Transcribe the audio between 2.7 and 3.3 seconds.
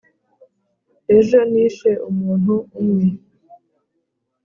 umwe